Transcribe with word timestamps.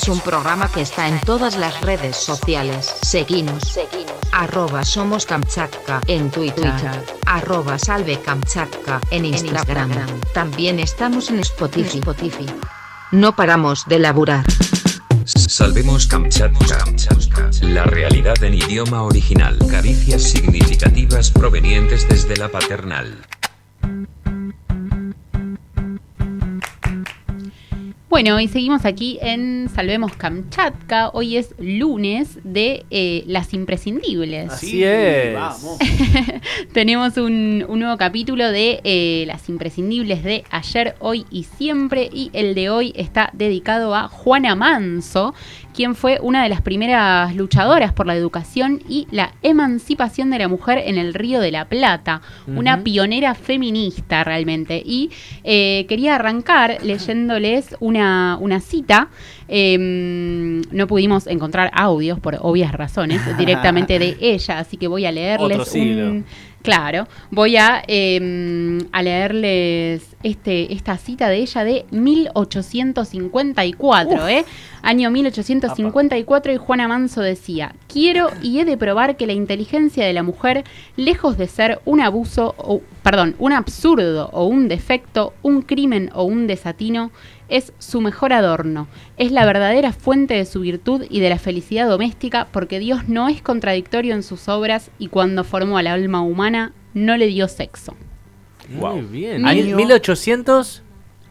es 0.00 0.08
un 0.08 0.20
programa 0.20 0.70
que 0.72 0.80
está 0.80 1.08
en 1.08 1.20
todas 1.20 1.56
las 1.56 1.82
redes 1.82 2.16
sociales. 2.16 2.86
Seguinos. 3.02 3.64
Seguinos. 3.64 4.14
Arroba 4.32 4.82
Somos 4.82 5.26
Kamchatka 5.26 6.00
en 6.06 6.30
Twitter. 6.30 6.72
Arroba 7.26 7.78
Salve 7.78 8.18
Kamchatka 8.18 9.00
en 9.10 9.26
Instagram. 9.26 9.90
También 10.32 10.78
estamos 10.78 11.28
en 11.28 11.40
Spotify. 11.40 11.98
Spotify. 11.98 12.46
No 13.12 13.36
paramos 13.36 13.84
de 13.88 13.98
laburar. 13.98 14.46
Salvemos 15.26 16.06
Kamchatka. 16.06 16.78
La 17.62 17.84
realidad 17.84 18.42
en 18.42 18.54
idioma 18.54 19.02
original. 19.02 19.58
Caricias 19.70 20.22
significativas 20.22 21.30
provenientes 21.30 22.08
desde 22.08 22.38
la 22.38 22.48
paternal. 22.48 23.26
Bueno, 28.10 28.40
y 28.40 28.48
seguimos 28.48 28.86
aquí 28.86 29.20
en 29.22 29.68
Salvemos 29.72 30.16
Kamchatka. 30.16 31.10
Hoy 31.12 31.36
es 31.36 31.54
lunes 31.60 32.40
de 32.42 32.84
eh, 32.90 33.22
las 33.28 33.54
imprescindibles. 33.54 34.50
Así 34.50 34.82
es. 34.82 35.32
Vamos. 35.32 35.78
Tenemos 36.72 37.16
un, 37.18 37.64
un 37.68 37.78
nuevo 37.78 37.96
capítulo 37.96 38.50
de 38.50 38.80
eh, 38.82 39.22
las 39.28 39.48
imprescindibles 39.48 40.24
de 40.24 40.42
ayer, 40.50 40.96
hoy 40.98 41.24
y 41.30 41.44
siempre. 41.44 42.10
Y 42.12 42.32
el 42.32 42.56
de 42.56 42.68
hoy 42.68 42.92
está 42.96 43.30
dedicado 43.32 43.94
a 43.94 44.08
Juana 44.08 44.56
Manso, 44.56 45.32
quien 45.72 45.94
fue 45.94 46.18
una 46.20 46.42
de 46.42 46.48
las 46.48 46.62
primeras 46.62 47.36
luchadoras 47.36 47.92
por 47.92 48.08
la 48.08 48.16
educación 48.16 48.82
y 48.88 49.06
la 49.12 49.34
emancipación 49.42 50.30
de 50.30 50.40
la 50.40 50.48
mujer 50.48 50.82
en 50.84 50.98
el 50.98 51.14
Río 51.14 51.38
de 51.38 51.52
la 51.52 51.66
Plata. 51.68 52.22
Una 52.48 52.82
pionera 52.82 53.36
feminista 53.36 54.24
realmente. 54.24 54.82
Y 54.84 55.10
eh, 55.44 55.86
quería 55.88 56.16
arrancar 56.16 56.78
leyéndoles 56.82 57.76
una, 57.78 57.99
una 58.00 58.60
cita. 58.60 59.08
Eh, 59.48 60.62
no 60.70 60.86
pudimos 60.86 61.26
encontrar 61.26 61.70
audios 61.74 62.20
por 62.20 62.38
obvias 62.40 62.72
razones 62.72 63.20
directamente 63.38 63.98
de 63.98 64.16
ella, 64.20 64.60
así 64.60 64.76
que 64.76 64.86
voy 64.86 65.06
a 65.06 65.12
leerles 65.12 65.74
un, 65.74 66.24
Claro, 66.62 67.08
voy 67.30 67.56
a, 67.56 67.82
eh, 67.88 68.78
a 68.92 69.02
leerles 69.02 70.14
este, 70.22 70.74
esta 70.74 70.98
cita 70.98 71.30
de 71.30 71.38
ella 71.38 71.64
de 71.64 71.86
1854, 71.90 74.28
¿eh? 74.28 74.44
Año 74.82 75.10
1854 75.10 76.52
y 76.52 76.58
Juana 76.58 76.86
Manso 76.86 77.22
decía, 77.22 77.74
quiero 77.90 78.28
y 78.42 78.60
he 78.60 78.66
de 78.66 78.76
probar 78.76 79.16
que 79.16 79.26
la 79.26 79.32
inteligencia 79.32 80.04
de 80.04 80.12
la 80.12 80.22
mujer, 80.22 80.64
lejos 80.96 81.38
de 81.38 81.48
ser 81.48 81.80
un 81.86 82.02
abuso, 82.02 82.54
o, 82.58 82.82
perdón, 83.02 83.36
un 83.38 83.54
absurdo 83.54 84.28
o 84.32 84.44
un 84.44 84.68
defecto, 84.68 85.32
un 85.42 85.62
crimen 85.62 86.10
o 86.14 86.24
un 86.24 86.46
desatino, 86.46 87.10
es 87.50 87.72
su 87.78 88.00
mejor 88.00 88.32
adorno, 88.32 88.88
es 89.16 89.32
la 89.32 89.44
verdadera 89.44 89.92
fuente 89.92 90.34
de 90.34 90.44
su 90.46 90.60
virtud 90.60 91.04
y 91.10 91.20
de 91.20 91.28
la 91.30 91.38
felicidad 91.38 91.88
doméstica, 91.88 92.48
porque 92.52 92.78
Dios 92.78 93.08
no 93.08 93.28
es 93.28 93.42
contradictorio 93.42 94.14
en 94.14 94.22
sus 94.22 94.48
obras 94.48 94.90
y 94.98 95.08
cuando 95.08 95.44
formó 95.44 95.76
al 95.78 95.86
alma 95.88 96.22
humana 96.22 96.72
no 96.94 97.16
le 97.16 97.26
dio 97.26 97.46
sexo. 97.48 97.94
Muy 98.68 99.00
bien. 99.02 99.44
Año- 99.46 99.76
1800. 99.76 100.82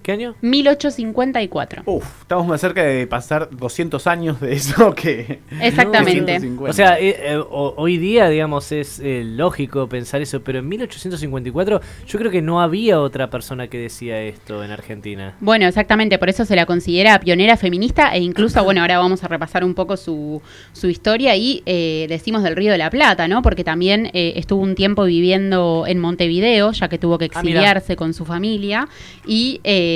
¿Qué 0.01 0.13
año? 0.13 0.35
1854. 0.41 1.83
Uf, 1.85 2.21
estamos 2.21 2.47
más 2.47 2.61
cerca 2.61 2.83
de 2.83 3.05
pasar 3.07 3.49
200 3.51 4.07
años 4.07 4.39
de 4.39 4.53
eso 4.53 4.93
que. 4.95 5.39
Exactamente. 5.61 6.39
150. 6.39 6.69
O 6.69 6.73
sea, 6.73 6.99
eh, 6.99 7.15
eh, 7.19 7.37
ho- 7.37 7.73
hoy 7.77 7.97
día, 7.97 8.29
digamos, 8.29 8.71
es 8.71 8.99
eh, 8.99 9.23
lógico 9.25 9.87
pensar 9.87 10.21
eso, 10.21 10.41
pero 10.41 10.59
en 10.59 10.67
1854 10.69 11.81
yo 12.07 12.19
creo 12.19 12.31
que 12.31 12.41
no 12.41 12.61
había 12.61 12.99
otra 13.01 13.29
persona 13.29 13.67
que 13.67 13.77
decía 13.77 14.21
esto 14.21 14.63
en 14.63 14.71
Argentina. 14.71 15.35
Bueno, 15.41 15.67
exactamente, 15.67 16.17
por 16.17 16.29
eso 16.29 16.45
se 16.45 16.55
la 16.55 16.65
considera 16.65 17.19
pionera 17.19 17.57
feminista 17.57 18.13
e 18.15 18.19
incluso, 18.19 18.63
bueno, 18.63 18.81
ahora 18.81 18.97
vamos 18.99 19.23
a 19.23 19.27
repasar 19.27 19.63
un 19.63 19.73
poco 19.73 19.97
su, 19.97 20.41
su 20.73 20.87
historia 20.89 21.35
y 21.35 21.61
eh, 21.65 22.05
decimos 22.09 22.43
del 22.43 22.55
Río 22.55 22.71
de 22.71 22.77
la 22.77 22.89
Plata, 22.89 23.27
¿no? 23.27 23.41
Porque 23.41 23.63
también 23.63 24.07
eh, 24.13 24.33
estuvo 24.37 24.61
un 24.61 24.75
tiempo 24.75 25.03
viviendo 25.03 25.85
en 25.87 25.99
Montevideo, 25.99 26.71
ya 26.71 26.87
que 26.87 26.97
tuvo 26.97 27.17
que 27.17 27.25
Ah, 27.25 27.39
exiliarse 27.41 27.95
con 27.95 28.13
su 28.13 28.25
familia, 28.25 28.87
y, 29.27 29.59
eh, 29.63 29.87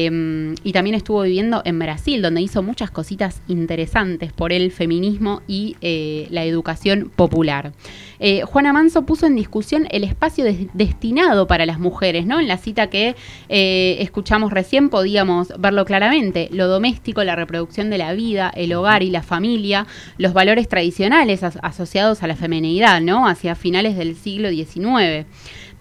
y 0.64 0.72
también 0.74 0.96
estuvo 0.96 1.22
viviendo 1.22 1.62
en 1.66 1.80
Brasil, 1.80 2.22
donde 2.22 2.42
hizo 2.42 2.64
muchas 2.64 2.92
cositas 2.92 3.42
interesantes 3.48 4.31
por 4.34 4.52
el 4.54 4.72
feminismo 4.72 5.42
y 5.48 5.76
eh, 5.81 6.28
la 6.30 6.44
educación 6.46 7.12
popular. 7.16 7.74
Eh, 8.20 8.44
Juana 8.44 8.72
Manso 8.72 9.06
puso 9.06 9.26
en 9.26 9.36
discusión 9.36 9.88
el 9.92 10.04
espacio 10.04 10.46
des- 10.46 10.68
destinado 10.74 11.46
para 11.48 11.66
las 11.66 11.80
mujeres, 11.80 12.26
¿no? 12.26 12.40
En 12.40 12.48
la 12.48 12.58
cita 12.58 12.88
que 12.88 13.16
eh, 13.50 13.98
escuchamos 14.00 14.52
recién 14.54 14.90
podíamos 14.90 15.50
verlo 15.59 15.84
claramente. 15.84 16.48
Lo 16.52 16.68
doméstico, 16.68 17.24
la 17.24 17.36
reproducción 17.36 17.90
de 17.90 17.98
la 17.98 18.14
vida, 18.14 18.52
el 18.56 18.74
hogar 18.74 19.04
y 19.04 19.10
la 19.10 19.24
familia, 19.24 19.88
los 20.18 20.31
valores 20.34 20.70
tradicionales 20.70 21.44
as- 21.44 21.60
asociados 21.62 22.24
a 22.24 22.28
la 22.28 22.36
feminidad, 22.36 23.02
¿no? 23.02 23.28
Hacia 23.28 23.56
finales 23.56 23.98
del 23.98 24.16
siglo 24.16 24.50
XIX. 24.50 25.25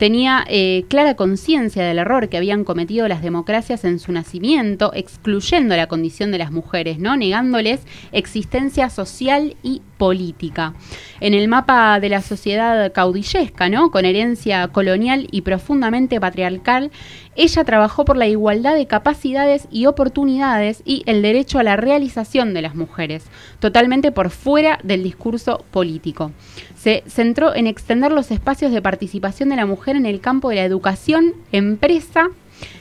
Tenía 0.03 0.45
eh, 0.49 0.85
clara 0.89 1.15
conciencia 1.15 1.85
del 1.85 2.01
error 2.01 2.29
que 2.29 2.37
habían 2.37 2.65
cometido 2.65 3.07
las 3.07 3.23
democracias 3.23 3.85
en 3.85 4.01
su 4.01 4.11
nacimiento, 4.11 4.91
excluyendo 4.95 5.77
la 5.77 5.87
condición 5.87 6.33
de 6.33 6.39
las 6.39 6.51
mujeres, 6.51 6.99
¿no? 6.99 7.17
negándoles 7.17 7.83
existencia 8.11 8.91
social 8.91 9.55
y 9.63 9.81
política. 10.03 10.75
En 11.21 11.33
el 11.33 11.47
mapa 11.47 12.01
de 12.01 12.09
la 12.09 12.23
sociedad 12.23 12.93
caudillesca, 12.93 13.69
¿no? 13.69 13.93
con 13.93 14.05
herencia 14.05 14.67
colonial 14.67 15.29
y 15.31 15.43
profundamente 15.43 16.19
patriarcal, 16.19 16.91
ella 17.37 17.63
trabajó 17.63 18.05
por 18.05 18.17
la 18.17 18.27
igualdad 18.27 18.75
de 18.75 18.89
capacidades 18.89 19.69
y 19.71 19.87
oportunidades 19.87 20.83
y 20.85 21.05
el 21.07 21.23
derecho 21.23 21.61
a 21.61 21.63
la 21.63 21.77
realización 21.77 22.53
de 22.53 22.63
las 22.63 22.75
mujeres, 22.75 23.27
totalmente 23.61 24.11
por 24.11 24.31
fuera 24.31 24.81
del 24.83 25.05
discurso 25.05 25.65
político. 25.71 26.33
Se 26.77 27.05
centró 27.07 27.55
en 27.55 27.69
extender 27.69 28.11
los 28.11 28.33
espacios 28.33 28.73
de 28.73 28.83
participación 28.83 29.51
de 29.51 29.57
la 29.57 29.67
mujer 29.67 29.95
en 29.95 30.07
el 30.07 30.21
campo 30.21 30.49
de 30.49 30.57
la 30.57 30.65
educación, 30.65 31.35
empresa, 31.53 32.27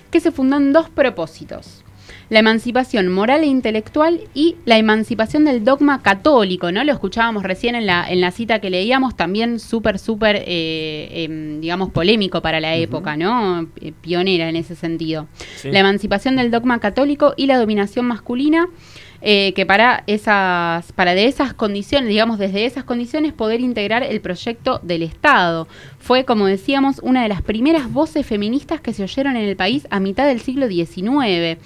que 0.09 0.21
se 0.21 0.31
fundó 0.31 0.57
en 0.57 0.73
dos 0.73 0.89
propósitos. 0.89 1.80
La 2.31 2.39
emancipación 2.39 3.09
moral 3.09 3.43
e 3.43 3.47
intelectual 3.47 4.21
y 4.33 4.55
la 4.63 4.77
emancipación 4.77 5.43
del 5.43 5.65
dogma 5.65 6.01
católico, 6.01 6.71
¿no? 6.71 6.81
Lo 6.85 6.93
escuchábamos 6.93 7.43
recién 7.43 7.75
en 7.75 7.85
la, 7.85 8.09
en 8.09 8.21
la 8.21 8.31
cita 8.31 8.59
que 8.59 8.69
leíamos, 8.69 9.17
también 9.17 9.59
súper, 9.59 9.99
súper, 9.99 10.41
eh, 10.47 11.25
em, 11.25 11.59
digamos, 11.59 11.89
polémico 11.89 12.41
para 12.41 12.61
la 12.61 12.73
época, 12.77 13.17
¿no? 13.17 13.67
Eh, 13.81 13.91
Pionera 13.99 14.47
en 14.47 14.55
ese 14.55 14.77
sentido. 14.77 15.27
Sí. 15.57 15.71
La 15.71 15.79
emancipación 15.79 16.37
del 16.37 16.51
dogma 16.51 16.79
católico 16.79 17.33
y 17.35 17.47
la 17.47 17.57
dominación 17.57 18.05
masculina, 18.05 18.69
eh, 19.23 19.53
que 19.53 19.67
para 19.67 20.03
esas, 20.07 20.91
para 20.93 21.13
de 21.13 21.25
esas 21.25 21.53
condiciones, 21.53 22.09
digamos, 22.09 22.39
desde 22.39 22.65
esas 22.65 22.83
condiciones 22.83 23.33
poder 23.33 23.61
integrar 23.61 24.01
el 24.01 24.19
proyecto 24.19 24.79
del 24.81 25.03
Estado. 25.03 25.67
Fue, 25.99 26.25
como 26.25 26.47
decíamos, 26.47 26.99
una 27.03 27.21
de 27.21 27.29
las 27.29 27.43
primeras 27.43 27.91
voces 27.91 28.25
feministas 28.25 28.81
que 28.81 28.93
se 28.93 29.03
oyeron 29.03 29.35
en 29.35 29.43
el 29.43 29.55
país 29.55 29.85
a 29.91 29.99
mitad 29.99 30.25
del 30.25 30.39
siglo 30.39 30.67
XIX. 30.67 31.59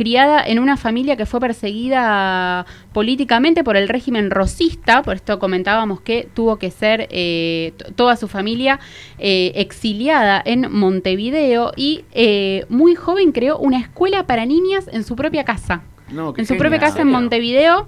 Criada 0.00 0.42
en 0.42 0.58
una 0.58 0.78
familia 0.78 1.14
que 1.14 1.26
fue 1.26 1.40
perseguida 1.40 2.64
políticamente 2.94 3.62
por 3.62 3.76
el 3.76 3.86
régimen 3.86 4.30
rosista, 4.30 5.02
por 5.02 5.16
esto 5.16 5.38
comentábamos 5.38 6.00
que 6.00 6.26
tuvo 6.32 6.56
que 6.56 6.70
ser 6.70 7.06
eh, 7.10 7.74
toda 7.96 8.16
su 8.16 8.26
familia 8.26 8.80
eh, 9.18 9.52
exiliada 9.56 10.40
en 10.42 10.72
Montevideo 10.72 11.72
y 11.76 12.06
eh, 12.12 12.64
muy 12.70 12.94
joven 12.94 13.32
creó 13.32 13.58
una 13.58 13.78
escuela 13.78 14.26
para 14.26 14.46
niñas 14.46 14.88
en 14.90 15.04
su 15.04 15.16
propia 15.16 15.44
casa. 15.44 15.82
No, 16.10 16.30
En 16.30 16.46
su 16.46 16.54
genial. 16.54 16.58
propia 16.60 16.78
casa 16.78 17.02
en 17.02 17.08
Montevideo 17.08 17.86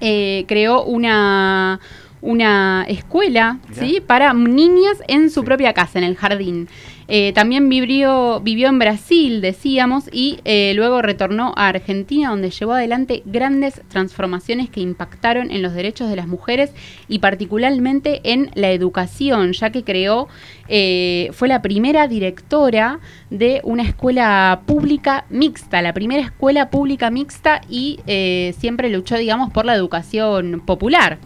creó 0.00 0.82
una, 0.82 1.78
una 2.22 2.84
escuela 2.88 3.58
Mirá. 3.68 3.80
¿sí? 3.80 4.00
para 4.00 4.32
niñas 4.32 4.98
en 5.08 5.30
su 5.30 5.44
propia 5.44 5.72
casa, 5.72 5.98
en 5.98 6.04
el 6.04 6.16
jardín. 6.16 6.68
Eh, 7.12 7.32
también 7.32 7.68
vivió, 7.68 8.38
vivió 8.38 8.68
en 8.68 8.78
Brasil, 8.78 9.40
decíamos, 9.40 10.04
y 10.12 10.38
eh, 10.44 10.74
luego 10.76 11.02
retornó 11.02 11.52
a 11.56 11.66
Argentina, 11.66 12.30
donde 12.30 12.50
llevó 12.50 12.74
adelante 12.74 13.24
grandes 13.24 13.82
transformaciones 13.88 14.70
que 14.70 14.80
impactaron 14.80 15.50
en 15.50 15.60
los 15.60 15.74
derechos 15.74 16.08
de 16.08 16.14
las 16.14 16.28
mujeres 16.28 16.70
y 17.08 17.18
particularmente 17.18 18.20
en 18.22 18.52
la 18.54 18.70
educación, 18.70 19.54
ya 19.54 19.70
que 19.70 19.82
creó, 19.82 20.28
eh, 20.68 21.30
fue 21.32 21.48
la 21.48 21.62
primera 21.62 22.06
directora 22.06 23.00
de 23.28 23.60
una 23.64 23.82
escuela 23.82 24.60
pública 24.64 25.24
mixta, 25.30 25.82
la 25.82 25.92
primera 25.92 26.22
escuela 26.22 26.70
pública 26.70 27.10
mixta 27.10 27.60
y 27.68 27.98
eh, 28.06 28.54
siempre 28.56 28.88
luchó, 28.88 29.16
digamos, 29.16 29.50
por 29.50 29.64
la 29.64 29.74
educación 29.74 30.62
popular. 30.64 31.18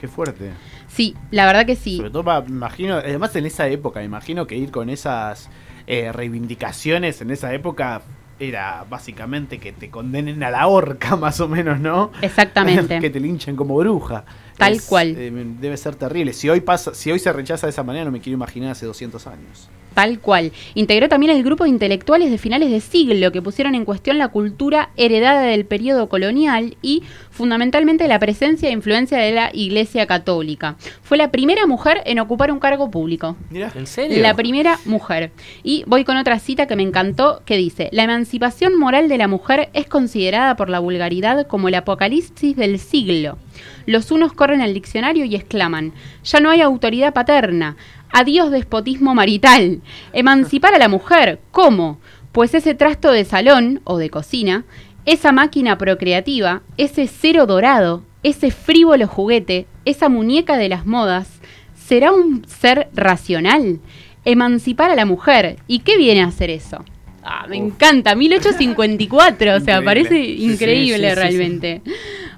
Qué 0.00 0.08
fuerte. 0.08 0.52
Sí, 0.88 1.14
la 1.30 1.44
verdad 1.44 1.66
que 1.66 1.76
sí. 1.76 1.98
Sobre 1.98 2.10
todo, 2.10 2.44
imagino, 2.48 2.96
además 2.96 3.36
en 3.36 3.44
esa 3.44 3.68
época, 3.68 4.00
me 4.00 4.06
imagino 4.06 4.46
que 4.46 4.56
ir 4.56 4.70
con 4.70 4.88
esas 4.88 5.50
eh, 5.86 6.10
reivindicaciones 6.10 7.20
en 7.20 7.30
esa 7.30 7.52
época 7.52 8.00
era 8.38 8.86
básicamente 8.88 9.58
que 9.58 9.72
te 9.72 9.90
condenen 9.90 10.42
a 10.42 10.50
la 10.50 10.66
horca, 10.68 11.16
más 11.16 11.38
o 11.40 11.48
menos, 11.48 11.80
¿no? 11.80 12.12
Exactamente. 12.22 12.98
que 13.00 13.10
te 13.10 13.20
linchen 13.20 13.56
como 13.56 13.76
bruja. 13.76 14.24
Tal 14.56 14.80
cual. 14.88 15.14
eh, 15.18 15.30
debe 15.60 15.76
ser 15.76 15.96
terrible. 15.96 16.32
Si 16.32 16.48
hoy 16.48 16.62
pasa, 16.62 16.94
si 16.94 17.12
hoy 17.12 17.18
se 17.18 17.30
rechaza 17.30 17.66
de 17.66 17.72
esa 17.72 17.82
manera, 17.82 18.06
no 18.06 18.10
me 18.10 18.20
quiero 18.20 18.36
imaginar 18.36 18.70
hace 18.70 18.86
200 18.86 19.26
años. 19.26 19.68
Tal 19.94 20.20
cual. 20.20 20.52
Integró 20.74 21.08
también 21.08 21.32
el 21.32 21.42
grupo 21.42 21.64
de 21.64 21.70
intelectuales 21.70 22.30
de 22.30 22.38
finales 22.38 22.70
de 22.70 22.80
siglo 22.80 23.32
que 23.32 23.42
pusieron 23.42 23.74
en 23.74 23.84
cuestión 23.84 24.18
la 24.18 24.28
cultura 24.28 24.90
heredada 24.96 25.42
del 25.42 25.66
periodo 25.66 26.08
colonial 26.08 26.76
y 26.82 27.02
fundamentalmente 27.30 28.08
la 28.08 28.18
presencia 28.18 28.68
e 28.68 28.72
influencia 28.72 29.18
de 29.18 29.32
la 29.32 29.50
Iglesia 29.52 30.06
Católica. 30.06 30.76
Fue 31.02 31.16
la 31.16 31.30
primera 31.30 31.66
mujer 31.66 32.02
en 32.06 32.18
ocupar 32.18 32.52
un 32.52 32.60
cargo 32.60 32.90
público. 32.90 33.36
Mirá. 33.50 33.72
¿En 33.74 33.86
serio? 33.86 34.20
La 34.20 34.34
primera 34.34 34.78
mujer. 34.84 35.32
Y 35.62 35.84
voy 35.86 36.04
con 36.04 36.16
otra 36.16 36.38
cita 36.38 36.66
que 36.66 36.76
me 36.76 36.82
encantó 36.82 37.42
que 37.44 37.56
dice, 37.56 37.88
la 37.92 38.04
emancipación 38.04 38.78
moral 38.78 39.08
de 39.08 39.18
la 39.18 39.28
mujer 39.28 39.70
es 39.72 39.86
considerada 39.86 40.56
por 40.56 40.70
la 40.70 40.78
vulgaridad 40.78 41.46
como 41.46 41.68
el 41.68 41.74
apocalipsis 41.74 42.56
del 42.56 42.78
siglo. 42.78 43.38
Los 43.86 44.10
unos 44.10 44.32
corren 44.32 44.60
al 44.60 44.74
diccionario 44.74 45.24
y 45.24 45.34
exclaman, 45.34 45.92
ya 46.24 46.40
no 46.40 46.50
hay 46.50 46.60
autoridad 46.60 47.12
paterna, 47.12 47.76
adiós 48.12 48.50
despotismo 48.50 49.14
marital, 49.14 49.80
emancipar 50.12 50.74
a 50.74 50.78
la 50.78 50.88
mujer, 50.88 51.40
¿cómo? 51.50 51.98
Pues 52.32 52.54
ese 52.54 52.74
trasto 52.74 53.10
de 53.10 53.24
salón 53.24 53.80
o 53.84 53.98
de 53.98 54.10
cocina, 54.10 54.64
esa 55.06 55.32
máquina 55.32 55.78
procreativa, 55.78 56.62
ese 56.76 57.06
cero 57.06 57.46
dorado, 57.46 58.04
ese 58.22 58.50
frívolo 58.50 59.06
juguete, 59.06 59.66
esa 59.84 60.08
muñeca 60.08 60.56
de 60.56 60.68
las 60.68 60.86
modas, 60.86 61.40
¿será 61.74 62.12
un 62.12 62.44
ser 62.46 62.88
racional? 62.94 63.80
Emancipar 64.24 64.90
a 64.90 64.94
la 64.94 65.06
mujer. 65.06 65.56
¿Y 65.66 65.80
qué 65.80 65.96
viene 65.96 66.22
a 66.22 66.26
hacer 66.26 66.50
eso? 66.50 66.84
Ah, 67.22 67.46
me 67.48 67.56
encanta, 67.56 68.14
1854, 68.14 69.56
o 69.56 69.60
sea, 69.60 69.78
Increíble. 69.78 69.84
parece 69.84 70.14
sí, 70.14 70.44
increíble 70.44 70.98
sí, 70.98 71.04
sí, 71.04 71.08
sí. 71.10 71.14
realmente. 71.14 71.82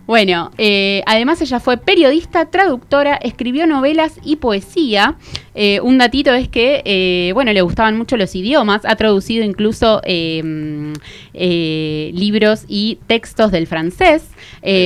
Bueno, 0.07 0.51
eh, 0.59 1.03
además 1.07 1.41
ella 1.41 1.61
fue 1.61 1.77
periodista, 1.77 2.47
traductora, 2.51 3.15
escribió 3.15 3.67
novelas 3.67 4.19
y 4.25 4.37
poesía. 4.37 5.17
Eh, 5.55 5.81
un 5.81 5.99
datito 5.99 6.33
es 6.33 6.49
que, 6.49 6.83
eh, 6.85 7.33
bueno, 7.35 7.53
le 7.53 7.61
gustaban 7.63 7.97
mucho 7.97 8.17
los 8.17 8.35
idiomas, 8.35 8.83
ha 8.85 8.97
traducido 8.97 9.45
incluso 9.45 10.01
eh, 10.05 10.41
mm, 10.43 10.93
eh, 11.35 12.11
libros 12.15 12.65
y 12.69 12.99
textos 13.07 13.51
del 13.53 13.67
francés. 13.67 14.29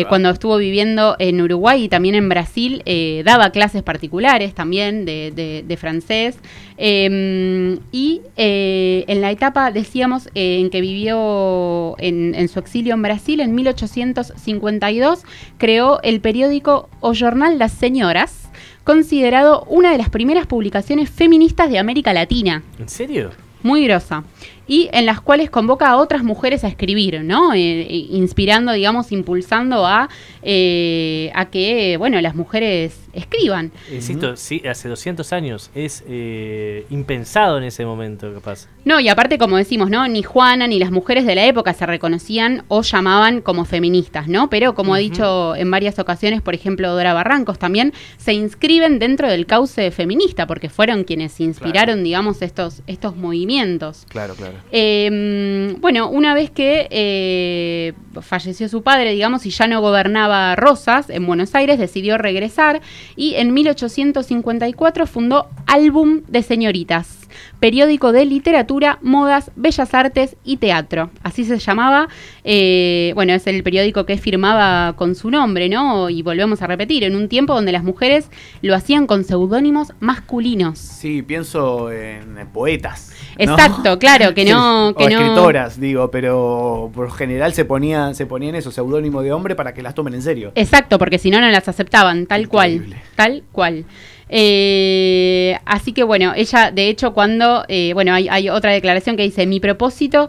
Cuando 0.08 0.30
estuvo 0.30 0.56
viviendo 0.56 1.16
en 1.18 1.40
Uruguay 1.40 1.84
y 1.84 1.88
también 1.88 2.14
en 2.14 2.28
Brasil, 2.30 2.82
daba 3.24 3.50
clases 3.50 3.82
particulares 3.82 4.54
también 4.54 5.04
de, 5.04 5.30
de- 5.34 5.64
de 5.66 5.76
francés. 5.76 6.38
Eh, 6.78 7.78
y 7.92 8.22
en 8.36 9.20
la 9.20 9.30
etapa, 9.30 9.70
decíamos, 9.72 10.30
en 10.34 10.70
que 10.70 10.80
vivió 10.80 11.94
en, 11.98 12.34
en 12.34 12.48
su 12.48 12.58
exilio 12.58 12.94
en 12.94 13.02
Brasil, 13.02 13.40
en 13.40 13.54
1852, 13.54 15.22
creó 15.58 16.00
el 16.02 16.20
periódico 16.20 16.88
O 17.00 17.12
Jornal 17.14 17.58
das 17.58 17.72
Señoras, 17.72 18.45
considerado 18.86 19.64
una 19.68 19.90
de 19.90 19.98
las 19.98 20.10
primeras 20.10 20.46
publicaciones 20.46 21.10
feministas 21.10 21.68
de 21.68 21.80
América 21.80 22.12
Latina 22.12 22.62
¿En 22.78 22.88
serio? 22.88 23.32
muy 23.64 23.84
grosa. 23.84 24.22
Y 24.66 24.88
en 24.92 25.06
las 25.06 25.20
cuales 25.20 25.50
convoca 25.50 25.88
a 25.88 25.96
otras 25.96 26.22
mujeres 26.24 26.64
a 26.64 26.68
escribir, 26.68 27.22
¿no? 27.22 27.54
Eh, 27.54 27.82
eh, 27.82 28.06
inspirando, 28.10 28.72
digamos, 28.72 29.12
impulsando 29.12 29.86
a, 29.86 30.08
eh, 30.42 31.30
a 31.34 31.46
que, 31.46 31.96
bueno, 31.98 32.20
las 32.20 32.34
mujeres 32.34 32.98
escriban. 33.16 33.72
Insisto, 33.90 34.36
sí, 34.36 34.62
hace 34.68 34.88
200 34.88 35.32
años. 35.32 35.70
Es 35.74 36.04
eh, 36.06 36.86
impensado 36.90 37.58
en 37.58 37.64
ese 37.64 37.84
momento, 37.84 38.32
capaz. 38.34 38.68
No, 38.84 39.00
y 39.00 39.08
aparte, 39.08 39.38
como 39.38 39.56
decimos, 39.56 39.90
¿no? 39.90 40.06
Ni 40.06 40.22
Juana 40.22 40.66
ni 40.66 40.78
las 40.78 40.90
mujeres 40.90 41.26
de 41.26 41.34
la 41.34 41.46
época 41.46 41.72
se 41.72 41.86
reconocían 41.86 42.64
o 42.68 42.82
llamaban 42.82 43.40
como 43.40 43.64
feministas, 43.64 44.28
¿no? 44.28 44.50
Pero 44.50 44.74
como 44.74 44.94
ha 44.94 44.98
dicho 44.98 45.56
en 45.56 45.70
varias 45.70 45.98
ocasiones, 45.98 46.42
por 46.42 46.54
ejemplo, 46.54 46.92
Dora 46.92 47.14
Barrancos 47.14 47.58
también, 47.58 47.92
se 48.18 48.34
inscriben 48.34 48.98
dentro 48.98 49.28
del 49.28 49.46
cauce 49.46 49.90
feminista, 49.90 50.46
porque 50.46 50.68
fueron 50.68 51.04
quienes 51.04 51.40
inspiraron, 51.40 52.04
digamos, 52.04 52.42
estos, 52.42 52.82
estos 52.86 53.16
movimientos. 53.16 54.04
Claro, 54.08 54.34
claro. 54.34 54.55
Eh, 54.72 55.76
bueno, 55.80 56.08
una 56.08 56.34
vez 56.34 56.50
que 56.50 56.88
eh, 56.90 57.92
falleció 58.20 58.68
su 58.68 58.82
padre, 58.82 59.12
digamos, 59.12 59.46
y 59.46 59.50
ya 59.50 59.66
no 59.66 59.80
gobernaba 59.80 60.56
Rosas 60.56 61.10
en 61.10 61.26
Buenos 61.26 61.54
Aires, 61.54 61.78
decidió 61.78 62.18
regresar 62.18 62.80
y 63.14 63.34
en 63.34 63.52
1854 63.54 65.06
fundó 65.06 65.48
Álbum 65.66 66.22
de 66.28 66.42
Señoritas, 66.42 67.25
periódico 67.60 68.12
de 68.12 68.24
literatura, 68.24 68.98
modas, 69.02 69.50
bellas 69.56 69.94
artes 69.94 70.36
y 70.44 70.56
teatro. 70.58 71.10
Así 71.22 71.44
se 71.44 71.58
llamaba. 71.58 72.08
eh, 72.48 73.12
bueno, 73.16 73.32
es 73.32 73.46
el 73.48 73.62
periódico 73.62 74.06
que 74.06 74.18
firmaba 74.18 74.94
con 74.96 75.14
su 75.16 75.30
nombre, 75.30 75.68
¿no? 75.68 76.08
Y 76.10 76.22
volvemos 76.22 76.62
a 76.62 76.66
repetir, 76.68 77.02
en 77.04 77.16
un 77.16 77.28
tiempo 77.28 77.54
donde 77.54 77.72
las 77.72 77.82
mujeres 77.82 78.30
lo 78.62 78.74
hacían 78.74 79.06
con 79.06 79.24
seudónimos 79.24 79.92
masculinos. 80.00 80.78
Sí, 80.78 81.22
pienso 81.22 81.90
en, 81.90 82.36
poetas. 82.52 83.12
¿no? 83.38 83.44
Exacto, 83.52 83.98
claro, 83.98 84.32
que 84.34 84.44
no- 84.44 84.88
o 84.90 84.94
que 84.94 85.08
no- 85.08 85.20
escritoras, 85.20 85.80
digo, 85.80 86.10
pero 86.10 86.90
por 86.94 87.10
general 87.12 87.52
se 87.52 87.64
ponía, 87.64 88.14
se 88.14 88.26
ponían 88.26 88.54
esos 88.54 88.74
seudónimos 88.74 89.24
de 89.24 89.32
hombre 89.32 89.54
para 89.56 89.74
que 89.74 89.82
las 89.82 89.94
tomen 89.94 90.14
en 90.14 90.22
serio. 90.22 90.52
Exacto, 90.54 90.98
porque 90.98 91.18
si 91.18 91.30
no, 91.30 91.40
no 91.40 91.48
las 91.48 91.68
aceptaban, 91.68 92.26
tal 92.26 92.42
Increíble. 92.42 92.86
cual, 92.88 93.02
tal 93.16 93.42
cual. 93.52 93.84
Eh, 94.28 95.58
así 95.64 95.92
que 95.92 96.02
bueno, 96.02 96.32
ella, 96.34 96.70
de 96.70 96.88
hecho, 96.88 97.12
cuando, 97.12 97.64
eh, 97.68 97.92
bueno, 97.94 98.12
hay, 98.14 98.48
otra 98.48 98.72
declaración 98.72 99.16
que 99.16 99.22
dice, 99.22 99.46
mi 99.46 99.60
propósito 99.60 100.28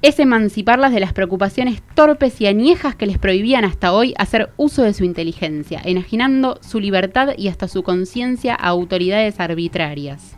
es 0.00 0.20
emanciparlas 0.20 0.92
de 0.92 1.00
las 1.00 1.12
preocupaciones 1.12 1.82
torpes 1.94 2.40
y 2.40 2.46
añejas 2.46 2.94
que 2.94 3.06
les 3.06 3.18
prohibían 3.18 3.64
hasta 3.64 3.92
hoy 3.92 4.14
hacer 4.16 4.50
uso 4.56 4.82
de 4.82 4.94
su 4.94 5.04
inteligencia, 5.04 5.80
enajenando 5.84 6.58
su 6.62 6.78
libertad 6.78 7.30
y 7.36 7.48
hasta 7.48 7.66
su 7.66 7.82
conciencia 7.82 8.54
a 8.54 8.68
autoridades 8.68 9.40
arbitrarias. 9.40 10.36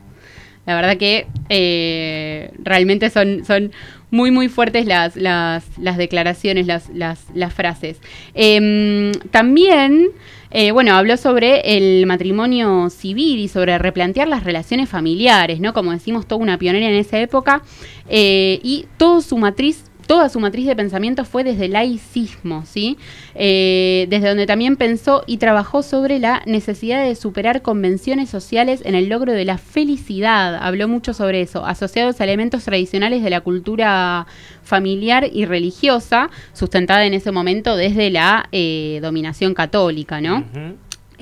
La 0.67 0.77
verdad 0.77 0.97
que 0.97 1.27
eh, 1.49 2.53
realmente 2.59 3.11
son, 3.11 3.45
son 3.45 3.73
muy, 4.11 4.31
muy 4.31 4.49
fuertes 4.49 4.87
las, 4.87 5.17
las, 5.17 5.65
las 5.79 5.97
declaraciones, 5.97 6.67
las, 6.67 6.89
las, 6.91 7.27
las 7.35 7.53
frases. 7.55 8.01
Em, 8.35 9.13
también, 9.31 10.09
eh, 10.51 10.73
bueno, 10.73 10.95
habló 10.95 11.17
sobre 11.17 11.77
el 11.77 12.07
matrimonio 12.07 12.91
civil 12.91 13.39
y 13.39 13.49
sobre 13.49 13.79
replantear 13.79 14.29
las 14.29 14.45
relaciones 14.45 14.89
familiares, 14.89 15.61
¿no? 15.61 15.73
Como 15.73 15.93
decimos, 15.93 16.27
toda 16.27 16.41
una 16.41 16.59
pionera 16.59 16.87
en 16.87 16.95
esa 16.95 17.19
época. 17.21 17.63
eh, 18.09 18.59
y 18.63 18.87
todo 18.97 19.21
su 19.21 19.39
matriz 19.39 19.90
toda 20.11 20.29
su 20.29 20.41
matriz 20.41 20.67
de 20.67 20.75
pensamiento 20.75 21.25
fue 21.25 21.45
desde 21.45 21.67
el 21.67 21.75
laicismo, 21.75 22.65
¿sí? 22.67 22.99
Eh, 23.37 24.09
desde 24.11 24.27
donde 24.27 24.45
también 24.45 24.75
pensó 24.75 25.23
y 25.25 25.37
trabajó 25.37 25.85
sobre 25.85 26.19
la 26.19 26.43
necesidad 26.47 27.05
de 27.05 27.15
superar 27.15 27.63
convenciones 27.63 28.29
sociales 28.29 28.83
en 28.85 28.97
el 28.97 29.09
logro 29.09 29.33
de 29.33 29.45
la 29.45 29.57
felicidad. 29.57 30.57
Habló 30.61 30.89
mucho 30.89 31.15
sobre 31.15 31.43
eso, 31.43 31.65
asociados 31.65 32.21
a 32.21 32.25
elementos 32.25 32.65
tradicionales 32.65 33.23
de 33.23 33.31
la 33.31 33.43
cultura 33.43 34.27
familiar 34.65 35.31
y 35.33 35.45
religiosa, 35.45 36.29
sustentada 36.55 37.07
en 37.07 37.15
ese 37.15 37.31
momento 37.31 37.77
desde 37.77 38.11
la 38.11 38.49
eh, 38.51 38.99
dominación 39.03 39.55
católica, 39.55 40.21
¿no? 40.21 40.45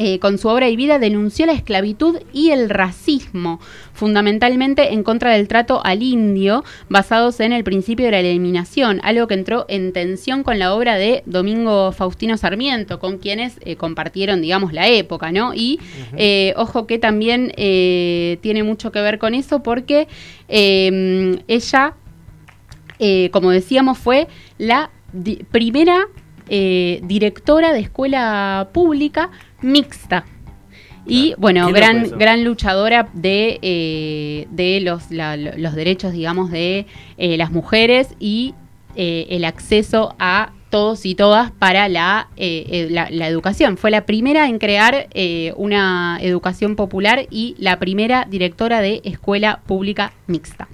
Eh, 0.00 0.20
con 0.20 0.38
su 0.38 0.46
obra 0.46 0.68
y 0.68 0.76
vida 0.76 1.00
denunció 1.00 1.44
la 1.44 1.52
esclavitud 1.52 2.20
y 2.32 2.50
el 2.50 2.70
racismo, 2.70 3.58
fundamentalmente 3.92 4.92
en 4.94 5.02
contra 5.02 5.32
del 5.32 5.48
trato 5.48 5.84
al 5.84 6.04
indio, 6.04 6.64
basados 6.88 7.40
en 7.40 7.52
el 7.52 7.64
principio 7.64 8.06
de 8.06 8.12
la 8.12 8.20
eliminación, 8.20 9.00
algo 9.02 9.26
que 9.26 9.34
entró 9.34 9.66
en 9.68 9.92
tensión 9.92 10.44
con 10.44 10.60
la 10.60 10.72
obra 10.72 10.94
de 10.94 11.24
Domingo 11.26 11.90
Faustino 11.90 12.36
Sarmiento, 12.36 13.00
con 13.00 13.18
quienes 13.18 13.58
eh, 13.64 13.74
compartieron, 13.74 14.40
digamos, 14.40 14.72
la 14.72 14.86
época, 14.86 15.32
¿no? 15.32 15.52
Y 15.52 15.80
eh, 16.16 16.54
ojo 16.56 16.86
que 16.86 17.00
también 17.00 17.52
tiene 17.56 18.62
mucho 18.62 18.92
que 18.92 19.00
ver 19.00 19.18
con 19.18 19.34
eso 19.34 19.64
porque 19.64 20.06
eh, 20.48 21.42
ella, 21.48 21.94
como 23.32 23.50
decíamos, 23.50 23.98
fue 23.98 24.28
la 24.58 24.90
primera 25.50 26.06
eh, 26.50 27.00
directora 27.04 27.74
de 27.74 27.80
escuela 27.80 28.70
pública 28.72 29.30
mixta. 29.62 30.24
Y 31.06 31.34
bueno, 31.38 31.66
gran, 31.72 32.02
gran 32.18 32.44
luchadora 32.44 33.08
de, 33.14 33.58
eh, 33.62 34.46
de 34.50 34.80
los, 34.80 35.10
la- 35.10 35.36
los 35.36 35.74
derechos, 35.74 36.12
digamos, 36.12 36.50
de 36.50 36.86
eh, 37.16 37.36
las 37.38 37.50
mujeres 37.50 38.14
y 38.20 38.54
eh, 38.94 39.26
el 39.30 39.44
acceso 39.46 40.14
a 40.18 40.52
todos 40.68 41.06
y 41.06 41.14
todas 41.14 41.50
para 41.50 41.88
la, 41.88 42.28
eh, 42.36 42.66
eh, 42.68 42.88
la, 42.90 43.08
la 43.10 43.26
educación. 43.26 43.78
Fue 43.78 43.90
la 43.90 44.04
primera 44.04 44.48
en 44.48 44.58
crear 44.58 45.08
eh, 45.14 45.54
una 45.56 46.18
educación 46.20 46.76
popular 46.76 47.26
y 47.30 47.54
la 47.58 47.78
primera 47.78 48.26
directora 48.28 48.82
de 48.82 49.00
escuela 49.04 49.60
pública 49.66 50.12
mixta. 50.26 50.68